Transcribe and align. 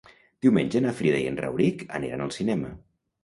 Diumenge 0.45 0.79
na 0.85 0.93
Frida 1.01 1.19
i 1.19 1.27
en 1.31 1.37
Rauric 1.41 1.85
aniran 1.99 2.23
al 2.27 2.35
cinema. 2.39 2.73